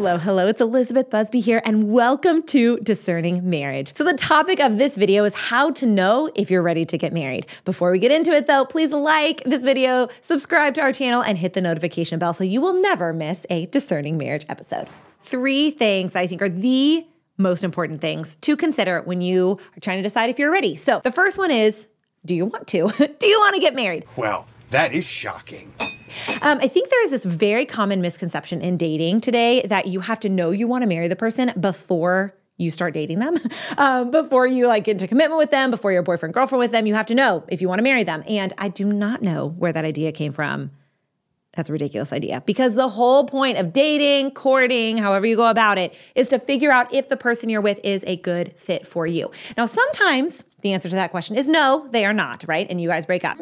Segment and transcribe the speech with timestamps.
[0.00, 3.94] Hello, hello, it's Elizabeth Busby here, and welcome to Discerning Marriage.
[3.94, 7.12] So, the topic of this video is how to know if you're ready to get
[7.12, 7.44] married.
[7.66, 11.36] Before we get into it, though, please like this video, subscribe to our channel, and
[11.36, 14.88] hit the notification bell so you will never miss a Discerning Marriage episode.
[15.20, 17.06] Three things that I think are the
[17.36, 20.76] most important things to consider when you are trying to decide if you're ready.
[20.76, 21.88] So, the first one is
[22.24, 22.88] do you want to?
[23.18, 24.06] do you want to get married?
[24.16, 25.74] Well, that is shocking.
[26.42, 30.20] Um, I think there is this very common misconception in dating today that you have
[30.20, 33.36] to know you want to marry the person before you start dating them,
[33.78, 36.86] um, before you like get into commitment with them, before you're boyfriend girlfriend with them.
[36.86, 38.22] You have to know if you want to marry them.
[38.28, 40.70] And I do not know where that idea came from.
[41.56, 45.78] That's a ridiculous idea because the whole point of dating, courting, however you go about
[45.78, 49.04] it, is to figure out if the person you're with is a good fit for
[49.04, 49.32] you.
[49.56, 52.68] Now, sometimes the answer to that question is no, they are not, right?
[52.70, 53.38] And you guys break up.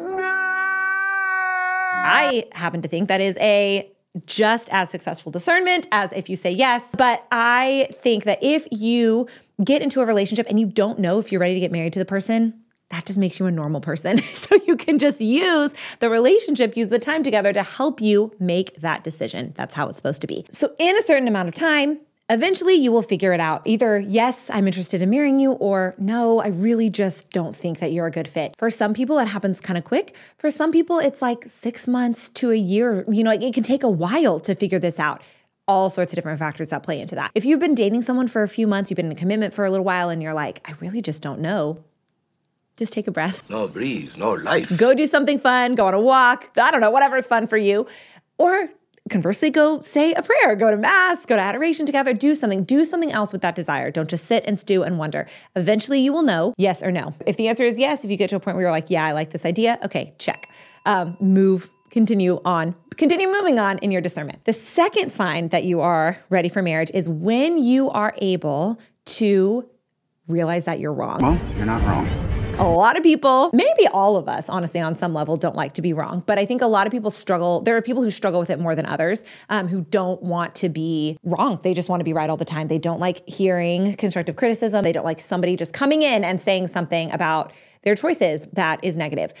[2.01, 3.91] I happen to think that is a
[4.25, 6.85] just as successful discernment as if you say yes.
[6.97, 9.27] But I think that if you
[9.63, 11.99] get into a relationship and you don't know if you're ready to get married to
[11.99, 14.17] the person, that just makes you a normal person.
[14.33, 18.75] so you can just use the relationship, use the time together to help you make
[18.81, 19.53] that decision.
[19.55, 20.45] That's how it's supposed to be.
[20.49, 21.99] So, in a certain amount of time,
[22.31, 23.63] Eventually, you will figure it out.
[23.65, 27.91] Either, yes, I'm interested in marrying you, or no, I really just don't think that
[27.91, 28.53] you're a good fit.
[28.55, 30.15] For some people, it happens kind of quick.
[30.37, 33.03] For some people, it's like six months to a year.
[33.09, 35.23] You know, it can take a while to figure this out
[35.67, 37.31] all sorts of different factors that play into that.
[37.35, 39.65] If you've been dating someone for a few months, you've been in a commitment for
[39.65, 41.83] a little while, and you're like, I really just don't know,
[42.75, 43.47] just take a breath.
[43.49, 44.75] No breeze, no life.
[44.77, 47.85] Go do something fun, go on a walk, I don't know, whatever's fun for you.
[48.39, 48.69] Or
[49.09, 52.85] conversely, go say a prayer, go to mass, go to adoration together, do something, do
[52.85, 53.91] something else with that desire.
[53.91, 55.27] Don't just sit and stew and wonder.
[55.55, 57.13] Eventually, you will know yes or no.
[57.25, 59.05] If the answer is yes, if you get to a point where you're like, yeah,
[59.05, 60.49] I like this idea, okay, check.
[60.85, 64.45] Um, move continue on, continue moving on in your discernment.
[64.45, 69.67] The second sign that you are ready for marriage is when you are able to
[70.27, 71.19] realize that you're wrong.
[71.19, 72.28] Well, you're not wrong.
[72.59, 75.81] A lot of people, maybe all of us, honestly, on some level, don't like to
[75.81, 76.23] be wrong.
[76.25, 77.61] But I think a lot of people struggle.
[77.61, 80.67] There are people who struggle with it more than others um, who don't want to
[80.67, 81.61] be wrong.
[81.63, 82.67] They just want to be right all the time.
[82.67, 84.83] They don't like hearing constructive criticism.
[84.83, 87.53] They don't like somebody just coming in and saying something about
[87.83, 89.33] their choices that is negative.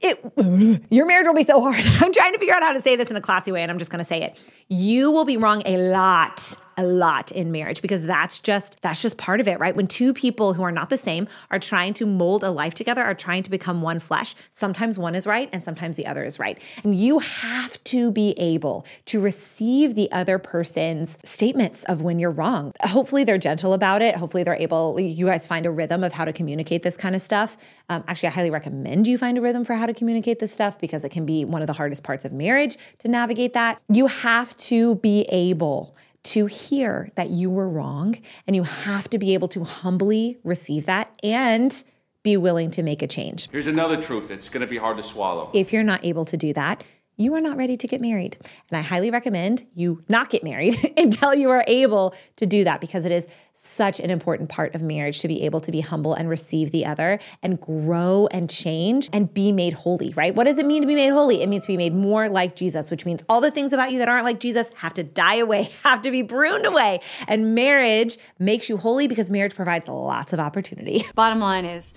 [0.00, 1.84] It, your marriage will be so hard.
[1.84, 3.78] I'm trying to figure out how to say this in a classy way, and I'm
[3.78, 4.54] just going to say it.
[4.68, 9.18] You will be wrong a lot a lot in marriage because that's just that's just
[9.18, 9.76] part of it, right?
[9.76, 13.02] When two people who are not the same are trying to mold a life together,
[13.02, 16.38] are trying to become one flesh, sometimes one is right and sometimes the other is
[16.38, 16.60] right.
[16.82, 22.30] And you have to be able to receive the other person's statements of when you're
[22.30, 22.72] wrong.
[22.82, 24.16] Hopefully they're gentle about it.
[24.16, 27.22] Hopefully they're able you guys find a rhythm of how to communicate this kind of
[27.22, 27.56] stuff.
[27.88, 30.78] Um, actually, I highly recommend you find a rhythm for how to communicate this stuff
[30.78, 33.80] because it can be one of the hardest parts of marriage to navigate that.
[33.88, 38.16] You have to be able to hear that you were wrong.
[38.46, 41.82] And you have to be able to humbly receive that and
[42.22, 43.48] be willing to make a change.
[43.50, 45.50] Here's another truth that's going to be hard to swallow.
[45.54, 46.84] If you're not able to do that,
[47.20, 48.38] you are not ready to get married.
[48.70, 52.80] And I highly recommend you not get married until you are able to do that
[52.80, 56.14] because it is such an important part of marriage to be able to be humble
[56.14, 60.34] and receive the other and grow and change and be made holy, right?
[60.34, 61.42] What does it mean to be made holy?
[61.42, 63.98] It means to be made more like Jesus, which means all the things about you
[63.98, 67.00] that aren't like Jesus have to die away, have to be pruned away.
[67.28, 71.04] And marriage makes you holy because marriage provides lots of opportunity.
[71.14, 71.92] Bottom line is,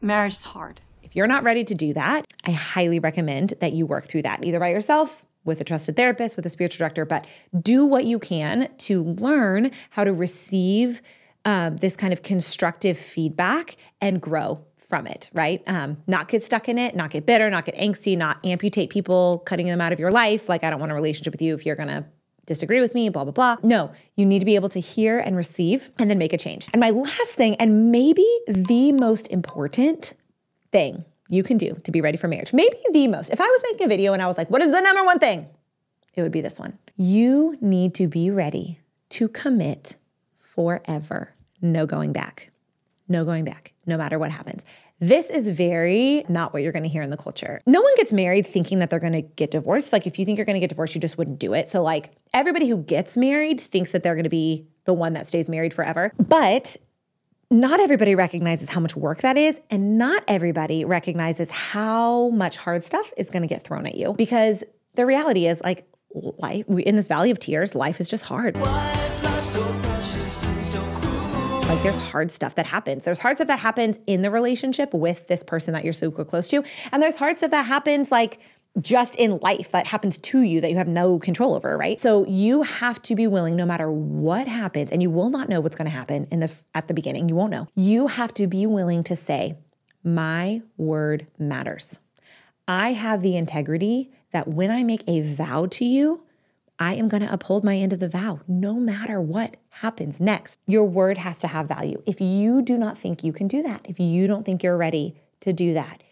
[0.00, 0.80] marriage is hard.
[1.10, 4.44] If you're not ready to do that, I highly recommend that you work through that
[4.44, 7.26] either by yourself with a trusted therapist, with a spiritual director, but
[7.60, 11.02] do what you can to learn how to receive
[11.44, 15.64] um, this kind of constructive feedback and grow from it, right?
[15.66, 19.40] Um, not get stuck in it, not get bitter, not get angsty, not amputate people,
[19.40, 20.48] cutting them out of your life.
[20.48, 22.06] Like, I don't want a relationship with you if you're gonna
[22.46, 23.56] disagree with me, blah, blah, blah.
[23.64, 26.68] No, you need to be able to hear and receive and then make a change.
[26.72, 30.14] And my last thing, and maybe the most important
[30.72, 32.52] thing you can do to be ready for marriage.
[32.52, 33.30] Maybe the most.
[33.30, 35.18] If I was making a video and I was like, what is the number one
[35.18, 35.48] thing?
[36.14, 36.78] It would be this one.
[36.96, 38.80] You need to be ready
[39.10, 39.96] to commit
[40.38, 41.34] forever.
[41.62, 42.50] No going back.
[43.08, 44.64] No going back, no matter what happens.
[45.00, 47.60] This is very not what you're to hear in the culture.
[47.66, 49.92] No one gets married thinking that they're to get divorced.
[49.92, 51.68] Like, if you think you're to get divorced, you just wouldn't do it.
[51.68, 55.48] So, like, everybody who gets married thinks that they're to be the one that stays
[55.48, 56.12] married forever.
[56.18, 56.76] But
[57.50, 62.84] not everybody recognizes how much work that is, and not everybody recognizes how much hard
[62.84, 64.12] stuff is going to get thrown at you.
[64.12, 64.62] Because
[64.94, 68.56] the reality is, like, life in this valley of tears, life is just hard.
[71.70, 73.04] Like there's hard stuff that happens.
[73.04, 76.48] There's hard stuff that happens in the relationship with this person that you're super close
[76.48, 76.64] to.
[76.90, 78.40] And there's hard stuff that happens like
[78.80, 81.98] just in life that happens to you that you have no control over, right?
[81.98, 85.60] So you have to be willing no matter what happens and you will not know
[85.60, 87.28] what's going to happen in the at the beginning.
[87.28, 87.66] You won't know.
[87.74, 89.58] You have to be willing to say,
[90.04, 91.98] "My word matters."
[92.68, 96.22] I have the integrity that when I make a vow to you,
[96.78, 100.58] I am going to uphold my end of the vow no matter what happens next.
[100.66, 102.02] Your word has to have value.
[102.06, 105.16] If you do not think you can do that, if you don't think you're ready
[105.40, 106.02] to do that,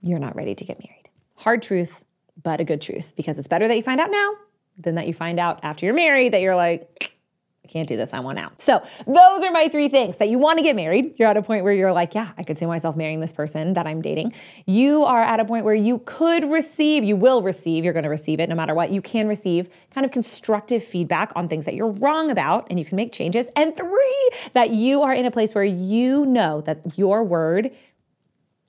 [0.00, 1.01] you're not ready to get married.
[1.42, 2.04] Hard truth,
[2.40, 4.34] but a good truth because it's better that you find out now
[4.78, 7.16] than that you find out after you're married that you're like,
[7.64, 8.12] I can't do this.
[8.12, 8.60] I want out.
[8.60, 11.14] So, those are my three things that you want to get married.
[11.18, 13.74] You're at a point where you're like, yeah, I could see myself marrying this person
[13.74, 14.34] that I'm dating.
[14.66, 18.08] You are at a point where you could receive, you will receive, you're going to
[18.08, 18.90] receive it no matter what.
[18.90, 22.84] You can receive kind of constructive feedback on things that you're wrong about and you
[22.84, 23.48] can make changes.
[23.56, 27.72] And three, that you are in a place where you know that your word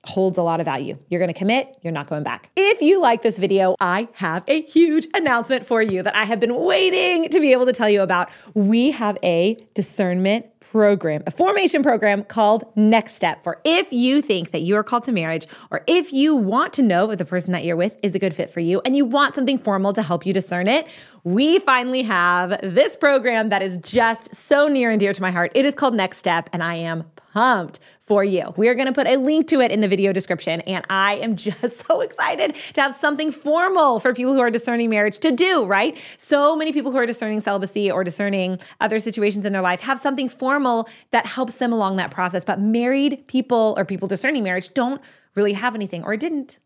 [0.06, 0.98] holds a lot of value.
[1.08, 2.50] You're going to commit, you're not going back.
[2.56, 6.40] If you like this video, I have a huge announcement for you that I have
[6.40, 8.30] been waiting to be able to tell you about.
[8.54, 14.50] We have a discernment program, a formation program called Next Step for if you think
[14.50, 17.52] that you are called to marriage or if you want to know if the person
[17.52, 20.02] that you're with is a good fit for you and you want something formal to
[20.02, 20.88] help you discern it,
[21.22, 25.52] we finally have this program that is just so near and dear to my heart.
[25.54, 28.52] It is called Next Step and I am pumped for you.
[28.56, 30.60] We are going to put a link to it in the video description.
[30.62, 34.90] And I am just so excited to have something formal for people who are discerning
[34.90, 35.98] marriage to do, right?
[36.18, 39.98] So many people who are discerning celibacy or discerning other situations in their life have
[39.98, 42.44] something formal that helps them along that process.
[42.44, 45.00] But married people or people discerning marriage don't
[45.34, 46.58] really have anything or didn't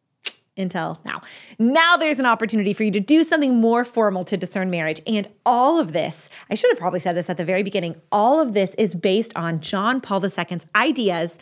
[0.59, 1.21] until now.
[1.59, 5.01] Now there's an opportunity for you to do something more formal to discern marriage.
[5.07, 8.41] And all of this, I should have probably said this at the very beginning, all
[8.41, 11.39] of this is based on John Paul II's ideas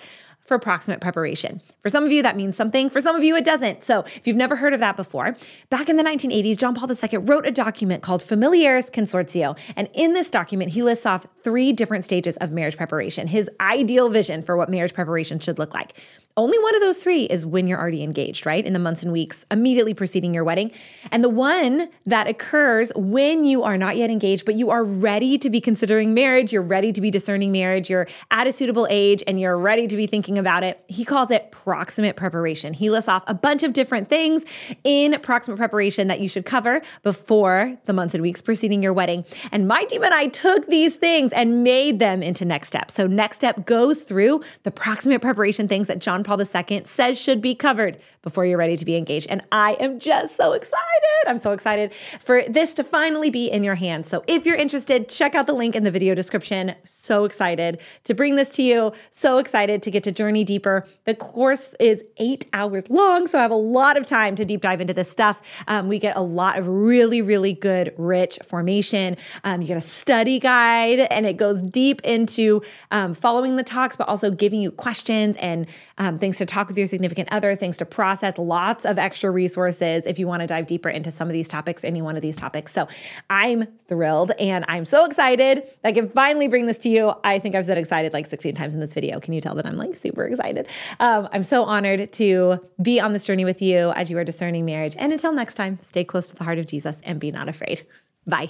[0.47, 1.61] for proximate preparation.
[1.81, 2.91] For some of you, that means something.
[2.91, 3.83] For some of you, it doesn't.
[3.83, 5.37] So, if you've never heard of that before,
[5.71, 9.59] back in the 1980s, John Paul II wrote a document called Familiaris Consortio.
[9.77, 14.09] And in this document, he lists off three different stages of marriage preparation, his ideal
[14.09, 15.95] vision for what marriage preparation should look like.
[16.39, 18.63] Only one of those three is when you're already engaged, right?
[18.63, 20.71] In the months and weeks immediately preceding your wedding.
[21.11, 25.39] And the one that occurs when you are not yet engaged, but you are ready
[25.39, 29.23] to be considering marriage, you're ready to be discerning marriage, you're at a suitable age,
[29.27, 30.83] and you're ready to be thinking about it.
[30.89, 32.73] He calls it proximate preparation.
[32.73, 34.45] He lists off a bunch of different things
[34.85, 39.25] in proximate preparation that you should cover before the months and weeks preceding your wedding.
[39.53, 42.91] And my team and I took these things and made them into Next Step.
[42.91, 47.41] So, Next Step goes through the proximate preparation things that John Paul II says should
[47.41, 49.29] be covered before you're ready to be engaged.
[49.31, 50.83] And I am just so excited.
[51.27, 54.09] I'm so excited for this to finally be in your hands.
[54.09, 56.75] So if you're interested, check out the link in the video description.
[56.85, 58.93] So excited to bring this to you.
[59.11, 60.85] So excited to get to journey deeper.
[61.05, 64.61] The course is eight hours long, so I have a lot of time to deep
[64.61, 65.63] dive into this stuff.
[65.69, 69.17] Um, we get a lot of really, really good, rich formation.
[69.45, 73.95] Um, you get a study guide, and it goes deep into um, following the talks,
[73.95, 75.67] but also giving you questions and
[75.99, 80.07] um, things to talk with your significant other, things to process, lots of extra resources
[80.07, 82.35] if you want to dive deeper into some of these topics, any one of these
[82.35, 82.73] topics.
[82.73, 82.89] So
[83.31, 87.15] I'm thrilled and I'm so excited that I can finally bring this to you.
[87.23, 89.21] I think I've said excited like 16 times in this video.
[89.21, 90.69] Can you tell that I'm like super excited?
[90.99, 94.65] Um, I'm so honored to be on this journey with you as you are discerning
[94.65, 94.97] marriage.
[94.99, 97.87] And until next time, stay close to the heart of Jesus and be not afraid.
[98.27, 98.49] Bye.